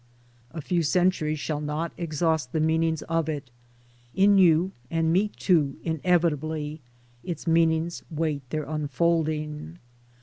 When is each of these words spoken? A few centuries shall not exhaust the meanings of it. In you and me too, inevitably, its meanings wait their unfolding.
A 0.49 0.61
few 0.61 0.81
centuries 0.81 1.39
shall 1.39 1.61
not 1.61 1.91
exhaust 1.95 2.53
the 2.53 2.59
meanings 2.59 3.03
of 3.03 3.29
it. 3.29 3.51
In 4.15 4.39
you 4.39 4.71
and 4.89 5.13
me 5.13 5.27
too, 5.27 5.75
inevitably, 5.83 6.81
its 7.23 7.45
meanings 7.45 8.01
wait 8.09 8.41
their 8.49 8.63
unfolding. 8.63 9.77